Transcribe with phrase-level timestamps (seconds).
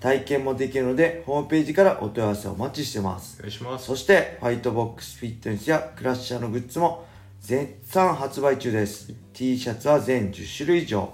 [0.00, 3.38] 体験もできるのでホームページからお問い合わせをお待ちしてます。
[3.40, 3.86] お願いします。
[3.86, 7.06] そしてファイトボックスフィットネスやクラッシャーのグッズも
[7.40, 11.12] 絶賛発売中です、T シャツは全10種類以上。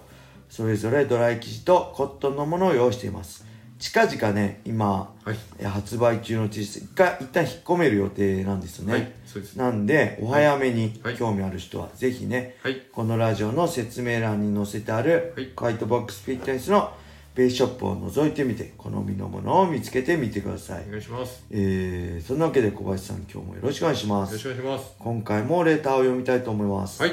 [0.48, 3.44] それぞれドライ生地とコットンのものを用意しています。
[3.78, 5.36] 近々ね今、はい。
[5.58, 9.56] え発売中の T シャツが一旦引っ込める予定なんですよね、はいそうです。
[9.56, 11.16] なんでお早めにはい。
[11.16, 12.82] 興味ある人はぜひね、はい。
[12.92, 15.52] このラジオの説明欄に載せてある、はい。
[15.56, 16.92] ホワイトボックスフィットネスの
[17.34, 21.44] ベースショップを覗いてみて好みのものを見つけてみてくださいお願いします。
[21.50, 24.96] えー、そんなわけで小林さん今日もよろしくお願いしますよろしくお願いします。
[24.98, 27.12] 今回もレターを読みたいと思います、はい。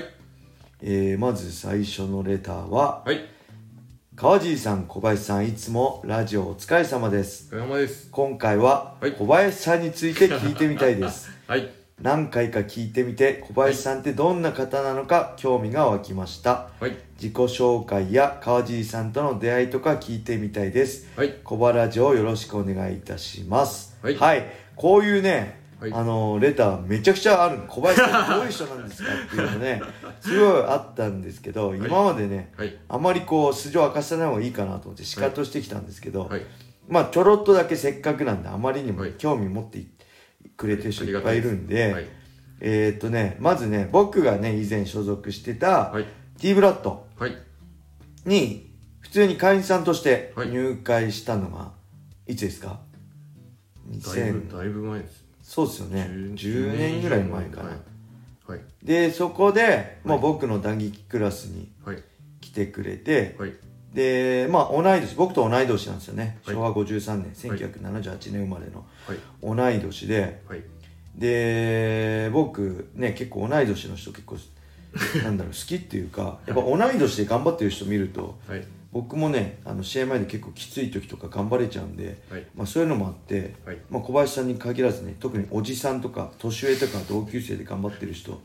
[0.81, 3.25] えー、まず最初のレターははい。
[4.15, 8.09] 川尻さん小林さんいつもラジオお疲れ様ですお疲れ様です。
[8.11, 11.80] 今回ははい小林さんについて聞いてみたいです はい。
[12.01, 16.69] 何回か聞いてみて小林さんってどんな方なのか興味が湧きました。
[16.79, 16.97] はい。
[17.15, 21.07] 自己紹介や川尻さんとの出会いとか聞いてみたいです。
[21.15, 21.35] はい。
[21.43, 23.95] 小原城をよろしくお願いいたします。
[24.01, 24.45] はい。
[24.75, 25.93] こういうね、はい。
[25.93, 27.65] あのレターめちゃくちゃあるの。
[27.65, 29.81] 小林さんどういう人なんですかっていうのね
[30.21, 32.75] すごいあったんですけど、今までねはい。
[32.89, 36.41] あまりこう素性を明かさない方がいいかなと思ってシカとしてきたんですけど、はい。
[36.89, 39.11] まあちょろっとだけせっかくなんであまりにもはい。
[39.19, 39.77] 興味持って
[40.57, 42.05] くれてる人いっぱいいるんで、はい。
[42.59, 46.05] えーっとねまずね僕がね以前所属してたはい。
[46.39, 47.35] T ブラッドはい。
[48.25, 48.69] に
[48.99, 51.71] 普通に会員さんとしてはい入会したのが
[52.27, 52.79] いつですか？
[53.89, 55.23] だい2000ぶ、だいぶ前です。
[55.43, 57.79] そうですよね10年ぐらい前かな、はい。
[58.51, 58.59] はい。
[58.83, 62.03] でそこで、まあ、はい僕の打撃クラスにはい。
[62.41, 63.53] 来てくれて、はい。
[63.93, 69.17] でまあ同い年僕と同い年なんですよね、はい昭和53年はい1978年生まれのはい。
[69.43, 70.63] 同い年ではい。
[71.15, 74.37] で僕ね結構同い年の人結構
[75.23, 78.63] なんだろう好きっていうかやっぱ同い年で頑張ってる人見るとはい。
[78.93, 82.45] 僕もねあの試合前で結構きつい時とか頑張れちゃうんで、はい。
[82.55, 83.77] まあ、そういうのもあって、はい。
[83.89, 88.37] まあ、小林さんに限らずね特におじさんとか年上とか同級生で頑張ってる人は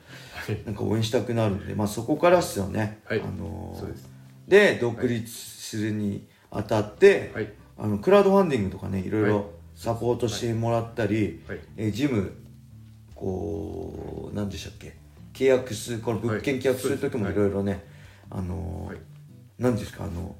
[0.53, 0.59] い。
[0.65, 4.16] なんか応援したくなるんで、まあ、そこからっすよね、はいあのーそうです。
[4.49, 7.53] で独立するにあたって、はい。
[7.79, 11.61] あのクラウドファンディングとかねいろいはいろサポートしてもらったり、はい。
[11.77, 12.33] えージム
[13.15, 14.97] こう何でしたっけ
[15.33, 17.85] 契約するこの物件契約する時もはいいろいろね、
[18.31, 18.93] あの。
[19.59, 20.37] 何ですかあの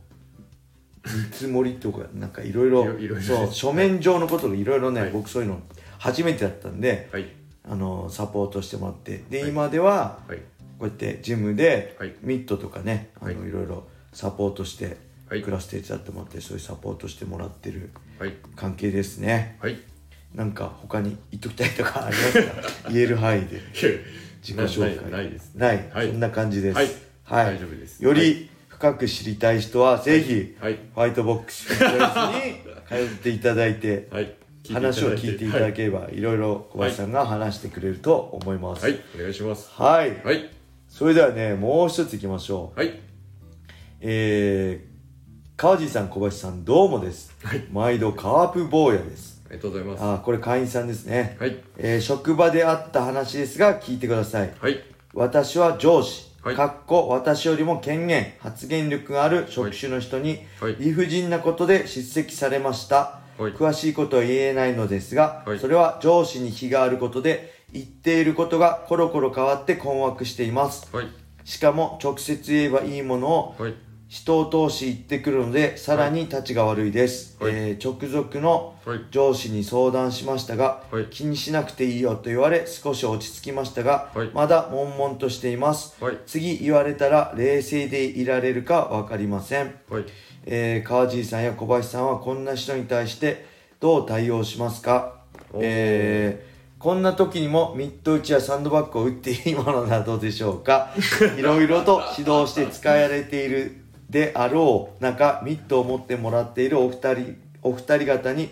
[1.07, 2.85] 見積もりとかなんかいろいろ
[3.23, 5.61] そう書面上のことをいろいろね、はい僕そういうの
[5.99, 7.27] 初めてだったんで、はい。
[7.69, 10.39] あのーサポートしてもらってで、はい今でははい。
[10.79, 14.97] こうやってジムではいミットとかね、あのはいいろいろサポートして、
[15.29, 18.33] はいクラス手伝ってもらってそういうサポートしてもらってるはい。
[18.55, 19.77] 関係ですねはい。
[20.35, 22.53] なんか他に言っときたいとかありますか？
[22.93, 25.53] 言える範囲で自己紹介ないです。
[25.55, 26.87] ない、はいそんな感じですはい
[27.25, 30.79] はい大丈夫ですより深く知りたい人はぜひ、はい。
[30.95, 31.77] ホワイトボックスに
[32.89, 34.33] 通っていただいて はい。
[34.73, 38.93] 話を聞いていただければ、い、ろいろ小林さんが話してくれると思いますはい。
[38.93, 39.03] はい。
[39.17, 39.69] お願いします。
[39.73, 40.49] はい、はい。
[40.89, 42.99] それではねもう一ついきましょうはい。
[44.09, 47.65] えー、川地さん小林さんどうもです、はい。
[47.73, 49.43] 毎度カープ坊やです。
[49.47, 50.01] ありがとうございます。
[50.05, 51.61] あーこれ会員さんですね、はい。
[51.77, 54.55] えー職場であった話ですが聞いてください。
[54.61, 54.81] はい。
[55.13, 56.55] 私は上司、はい。
[56.55, 60.77] かっこ私よりも権限発言力がある職種の人にはい。
[60.79, 63.53] 理不尽なことで叱責されました、はい。
[63.55, 65.59] 詳しいことは言えないのですが、はい。
[65.59, 70.95] それは上司に非があることで言っていることがコロコロ変わって困惑しています。
[70.95, 71.09] はい。
[71.43, 73.75] しかも直接言えばいいものをはい。
[74.09, 77.53] 人を通し言ってくるのでさらに立ちが悪いです、はい。
[77.53, 79.01] えー直属のはい。
[79.11, 81.07] 上司に相談しましたが、はい。
[81.07, 84.31] 気にしなくていいよと言われ少し落ち着きましたが、はい。
[84.33, 86.19] まだ悶々としています、はい。
[86.25, 90.05] 次言われたら冷静でいられるか分かりません、はい。
[90.45, 93.45] えー川尻さんや小林さんはこんな人に対して
[93.81, 95.21] どう対応しますか？
[95.55, 100.91] えーこんな時にもミット打ちやサンドバッグを打っていいものなどでしょうか？
[101.37, 105.03] いろいろと指導して使われているであろう。
[105.03, 108.51] 中ミットを持ってもらっているお二人お二人方に、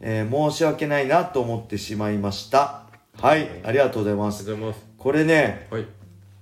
[0.00, 2.82] えー申し訳ないなと思ってしまいました。
[3.20, 4.86] はいありがとうございまありすがとうございます。
[4.98, 5.86] これねはい。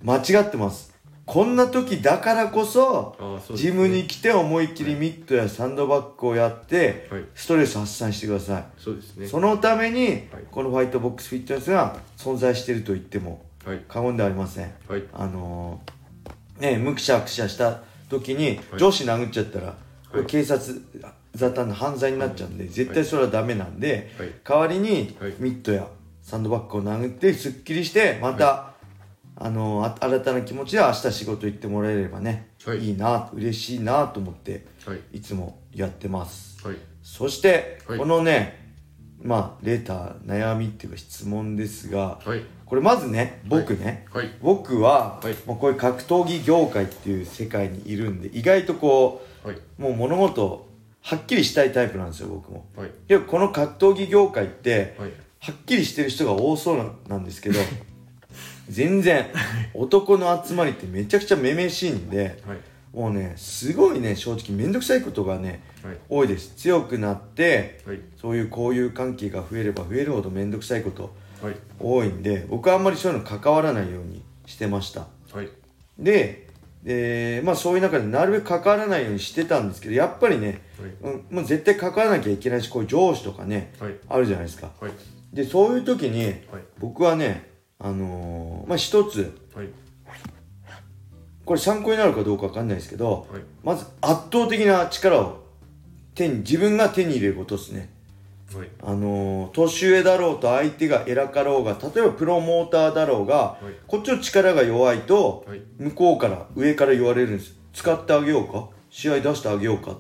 [0.03, 0.93] 間違ってます。
[1.25, 3.17] こんな時だからこそ
[3.47, 3.59] そね。
[3.59, 7.25] ジムに来て思いっきりミットやサンドバッグをやってはい。
[7.35, 8.65] ストレス発散してください。
[8.79, 9.27] そうですね。
[9.27, 10.21] そのためにはい。
[10.51, 13.81] このファイトボックスフィットネスが存在していると言ってもはい。
[13.89, 14.73] 過言ではありません。
[14.89, 15.03] はい。
[15.13, 15.93] あのー
[16.61, 17.81] ねむくしゃくしゃした
[18.21, 18.79] 時にはい。
[18.79, 19.75] 上司殴っちゃったら、
[20.11, 20.31] これはい。
[20.31, 20.81] 警察
[21.35, 24.33] 沙汰の犯罪になっちゃうんで、絶対それはダメなんで、はい。
[24.45, 25.35] 代わりにはい。
[25.39, 25.87] ミットや
[26.21, 28.75] サンドバッグを殴ってすっきりしてまた、
[29.35, 32.79] あの新たな気持ちで明日仕事行ってもらえればね、はい。
[32.79, 35.01] いいな嬉しいなと思ってはい。
[35.19, 36.65] いつもやってます。
[36.67, 36.77] はい。
[37.03, 37.99] そして、はい。
[37.99, 38.61] このね
[39.23, 44.31] まあレーター悩みっていうか質問ですが、はいこれまずね僕ね、はい。
[44.41, 45.35] 僕は、はい。
[45.45, 50.69] もうこういう格闘技業界っていう世界にいるんで意外とこはい、うもう物事を
[51.03, 52.65] はっきりしたいタイプなんですよ僕も。
[52.75, 52.91] はい。
[53.09, 55.11] でもこの格闘技業界って、はい。
[55.41, 57.61] はっきりしてる人が多そうななんですけど
[58.71, 59.27] 全然
[59.75, 62.59] 男の集まりってめちゃくちゃめめしいんではい。
[62.97, 65.97] もうねすごいね正直面倒くさいことがねはい。
[66.09, 66.55] 多いです。
[66.57, 68.01] 強くなってはい。
[68.19, 71.13] そういう交友関係が増えれば増えるほど面倒くさいことはい
[71.79, 75.07] 多いんで僕はあんまりそういうの関わらないようにしてました。
[75.33, 75.49] はい。
[75.99, 76.49] で
[76.83, 80.63] でまあそういう中でなるべく関わらないようにしてたんですけどやっぱりね、
[81.03, 81.13] はい。
[81.13, 83.95] うん、もう絶対関わらなきゃいけないしこういう上司とかねはい。
[84.09, 84.71] あるじゃないですか。
[84.81, 84.93] はい。
[85.33, 86.37] でそういう時にはい。
[86.79, 89.69] 僕はねあのーまあ一つはい。
[91.45, 93.43] これ参考になるかどうかわかんないですけどはい。
[93.63, 95.43] まず圧倒的な力を
[96.15, 97.91] 手に自分が手に入れることですね
[98.57, 98.69] はい。
[98.83, 103.75] あのー年上だろうと相手が偉かろうが例えばプロモーターだろうが、はい。
[103.87, 105.63] こっちの力が弱いと、はい。
[105.79, 107.55] 向こうから上から言われるんです。
[107.73, 108.69] 使ってあげようか？
[108.91, 109.91] 試合出してあげようか？
[109.91, 109.99] はい。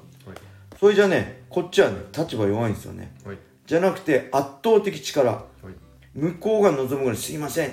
[0.79, 3.15] それじゃねこっちはね立場弱いんですよね。
[3.25, 3.39] はい。
[3.67, 5.27] じゃなくて圧倒的力。
[5.27, 6.19] はい。
[6.19, 7.73] 向こうが望むぐらいすいません。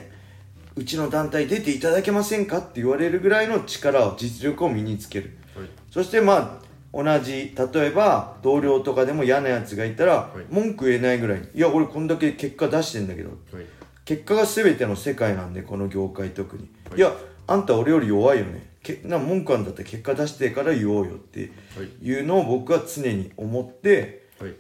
[0.76, 2.60] うちの団体出ていただけませんか？
[2.60, 5.38] って言われるぐらいの力を実力を身につける。
[5.56, 5.68] はい。
[5.92, 10.54] そしてまあ同じ例えば同僚とかでも嫌なやつがいたら、はい。
[10.54, 13.66] 文句言えないぐらいいや俺こんだけ結果出してんだけどはい。
[14.06, 16.98] 結果が全ての世界なんでこの業界特に、はい。
[16.98, 17.14] い、や
[17.46, 18.78] あんた俺より弱いよね。
[18.82, 22.06] けな文句あんだったら結果出してから言おうよってはい。
[22.06, 24.56] いうのを僕は常に思ってはい。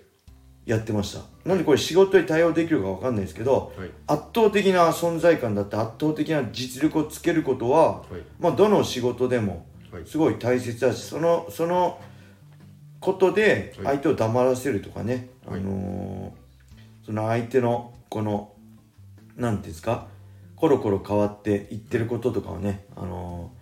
[0.65, 1.21] やってました。
[1.45, 3.89] なんでこれ仕事に対応できるか分かんないですけどはい。
[4.05, 8.21] 圧倒的な存在感だって圧倒的な実力をつけることは、はい。
[8.39, 10.05] まあ、どの仕事でもはい。
[10.05, 11.99] すごい大切だしそのその
[12.99, 13.85] ことではい。
[13.85, 15.59] 相手を黙らせるとかね、はい。
[15.59, 16.39] あのー
[17.05, 18.53] その相手のこの
[19.35, 20.07] なんていうんですか？
[20.55, 23.59] コロコロ変わっていってることとかをね、あのー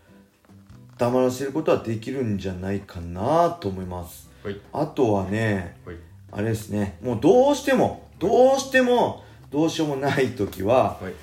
[1.00, 4.30] 黙らせることはできるんじゃないかなと思います。
[4.44, 4.60] はい。
[4.74, 5.95] あとはねはい。
[6.31, 6.98] あれですね。
[7.04, 11.13] もうどうしてもどうしてもどうしようもない時ははい。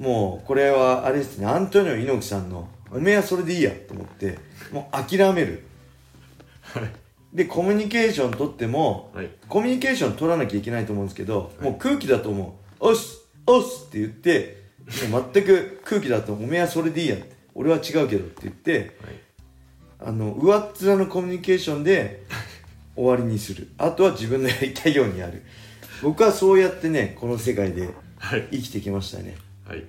[0.00, 1.46] もうこれはあれですね。
[1.46, 4.38] アントニオ猪木さんの「おめえはそれでいいや」と思って
[4.70, 5.64] もう諦める。
[6.62, 6.90] はい
[7.32, 9.30] でコミュニケーション取ってもはい。
[9.48, 11.70] コミュニケーション取らなきゃいけないと思うんですけど、はい。
[11.70, 14.62] もう空気だと思う「おっすおっす」って言って
[15.10, 18.90] もう全く空気だと「おめえはそれでいいや」って「俺は違うけど」って言ってはい。
[20.04, 22.24] あの上っ面のコミュニケーションで
[22.96, 23.68] 終わりにする。
[23.78, 25.42] あとは自分のやりたいようにやる。
[26.02, 27.88] 僕はそうやってねこの世界で
[28.18, 28.48] はい。
[28.50, 29.36] 生きてきましたね。
[29.66, 29.84] はい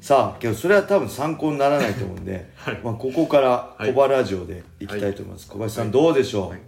[0.00, 2.80] さあけどそれは多分参考にならないと思うんで、 はい。
[2.82, 6.60] まあ、ここからはい小葉ラジオでいきたいと思います、小林さんはいどうでしょう、はい。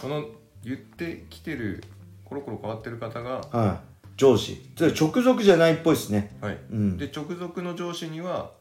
[0.00, 0.24] この
[0.64, 1.82] 言ってきてる
[2.24, 4.60] コロコロ変わってる方がはい、上司。
[4.78, 6.36] 直属じゃないっぽいですね。
[6.40, 6.58] はい。
[6.70, 6.96] うん。
[6.96, 8.52] で直属の上司には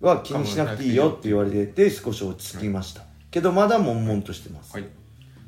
[0.00, 4.84] は気にしなくていいよって言われてて少し落ち着きました、けどまだ悶々としてます、はい。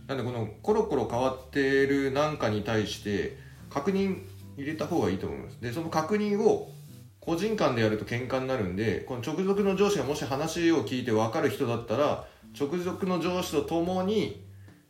[0.08, 4.22] なんでこのコロコロ変わってるなんかに対して確認
[4.56, 5.60] 入れた方がいいと思います。
[5.60, 6.72] でその確認を
[7.20, 12.26] 個人間でやると喧嘩になるんでこの直属の上司がもし話を聞いて分かる人だったら
[12.58, 14.42] 直属の上司と共に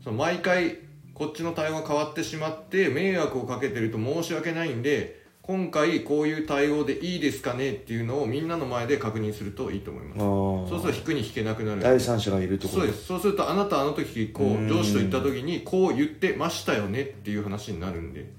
[0.03, 0.79] その毎回
[1.15, 5.20] こっちの対応が変わってしまって迷惑をかけてると申し訳ないんで
[5.51, 10.19] 今回こういう対応でいいですかねっていうのをみんなの前で確認するといいと思います。
[10.21, 11.83] そうすると引くに引けなくなる。
[11.83, 12.83] 第三者がいるところ。
[12.83, 18.31] そうですそうするとあなたあの時こううん上司と言った時にこう言ってましたよねっていう話になるんで、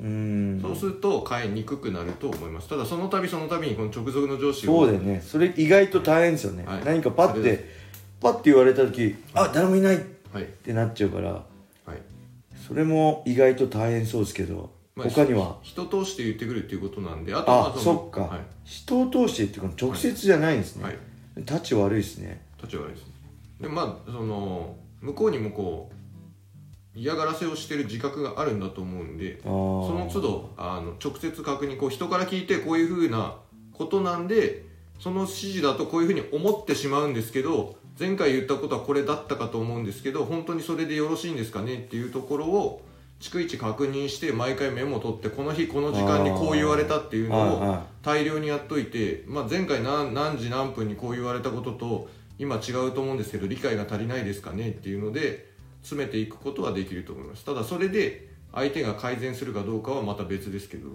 [0.61, 2.69] そうすると変えにくくなると思います。
[2.69, 5.21] ただその度その度にこの直属の上司をそうだよね。
[5.21, 6.85] それ意外と大変ですよね、はい。
[6.85, 7.65] 何かパッて
[8.21, 9.99] パッて言われた時あ誰もいないっ
[10.31, 10.45] はい。
[10.63, 11.31] てなっちゃうから。
[11.33, 11.43] は
[11.93, 11.97] い。
[12.65, 14.71] それも意外と大変そうですけど、
[15.05, 15.57] まあ他には？
[15.61, 20.97] 人通して言ってくるっていうことなんであとはまあそっか、はい、人を通してっていうか直接じゃないんですね、はい、
[21.37, 22.41] 立ち悪いですね。
[22.57, 23.05] 立ち悪いです
[23.59, 25.95] でまあその向こうにもこう
[26.93, 33.37] 嫌がらせをしてる自覚があるんだと思うんでその都度あの直接確認こう人から聞いてこういうふうな
[33.73, 34.65] ことなんで
[34.99, 42.81] その指示だとこういうふうに思ってしまうんですけど前回言ったことはこれだったかと思うんですけど本当にそれでよろしいんですかねっていうところを
[43.21, 52.09] 逐一確認して毎回メモ取ってこの日この時間にこう言われたっていうのを大量にやっといて、まあ、前回何何時何分にこう言われたことと
[52.39, 55.51] 今違うと思うんですけど理解が足りないですかねっていうので
[55.83, 57.45] 詰めていくことはできると思います。
[57.45, 60.89] ただそれで相手が改善するかどうかはまた別ですけど。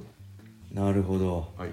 [0.72, 1.48] なるほど。
[1.56, 1.70] はい。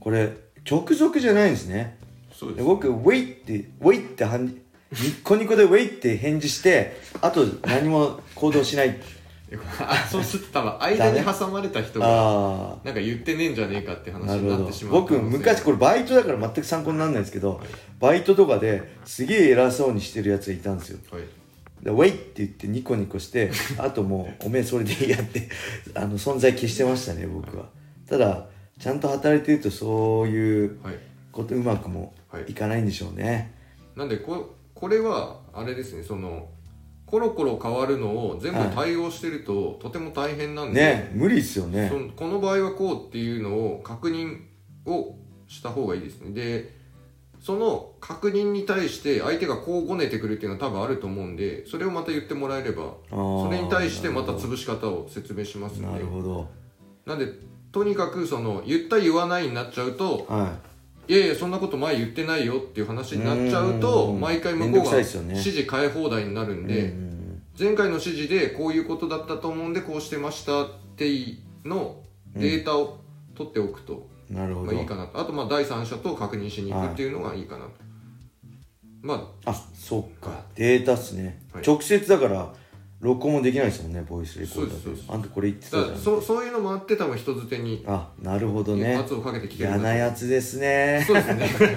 [0.00, 0.32] これ
[0.68, 1.98] 直属じゃないんですね。
[2.32, 2.58] そうです。
[2.58, 8.90] で僕「ウェイ」って「ウェイ」ってニッコニコで「ウェイ」って返事してあと何も行動しない。
[8.90, 9.15] あ
[10.10, 17.60] そうすると多分間に挟まれた人があなんか言ってねえんじゃねえかってあ話になってしまう僕昔これバイトだから全く参考にならないんですけど、
[18.00, 20.98] バイトとかですげえ偉そうにしてるやつがいたんですよ。
[21.12, 21.22] はい。
[21.82, 25.48] でウェイって言ってニコニコして あともうおめえそれでいいやって
[25.94, 27.66] あの存在消してましたね僕は。
[28.08, 28.46] ただ
[28.78, 30.98] ちゃんと働いてるとそういうはい。
[31.36, 32.14] ことうまくも
[32.48, 33.52] いかないんでしょうね、
[33.94, 36.48] なんでここれはあれですねその
[37.06, 41.88] コロコロ変わるのを全部対応してると、とても大変なんで、ね無理っすよね。
[41.88, 44.40] そのこの場合はこうっていうのを確認
[44.86, 45.14] を
[45.46, 46.32] した方がいいですね。
[46.32, 46.76] で
[47.40, 56.48] その確認に対して相手がこうごねてくるっていうのは多分あると思うんでそれをまた言ってもらえればそれに対してまた潰し方を説明しますんなでるほど。
[57.04, 57.28] なんで
[57.70, 60.75] とにかくその言った言わないになっちゃうとはい
[61.12, 64.20] やいやそんなこと前言ってないよっていう話になっちゃうとうん。
[64.20, 67.42] 毎回向こうが指示変え放題になるんで、うん。
[67.58, 72.02] 前回の指示でこういうことだったと思うんでこうしてましたっていうの
[72.34, 73.00] データを
[73.34, 74.72] 取っておくと、なるほど。
[74.72, 75.20] まあいいかなと。
[75.20, 77.70] あとまあ第三者と確認しに行くっていうのがいいかなと、
[79.02, 80.44] まあそっか。
[80.54, 81.64] データっすね、はい。
[81.64, 82.52] 直接だから
[83.00, 85.02] 録音もできないですもんねボイスレコーダーで。
[85.08, 85.98] あんたこれ言ってあたじゃん。
[85.98, 88.96] そそういうのもあって多分人づてにあなるほどね。
[88.96, 91.04] 圧をかけてきてる嫌なやつですね。
[91.06, 91.48] そうですね。
[91.58, 91.68] そう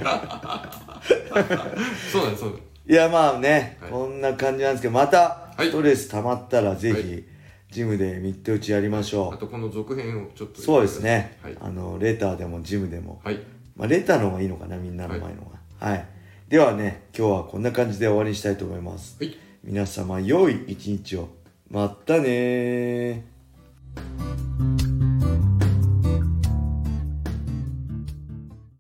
[1.34, 2.46] なんですそうなんです。
[2.88, 3.92] いやまあね、はい。
[3.92, 5.68] こんな感じなんですけどまたはい。
[5.68, 7.26] ストレス溜まったらぜはひ
[7.70, 13.40] ジムでミット打ちやりましょう、あとこの続編をちょっとそうですね、はい、あのレターでもジムでも、はい、
[13.76, 15.60] まあ、レターの方がいいのかなみんなの前のが。
[15.88, 16.06] はい、
[16.48, 19.18] ではね今日はこんな感じで終わりにしたいと思います。
[19.24, 21.30] はい皆様良い一日を。
[21.70, 23.25] またね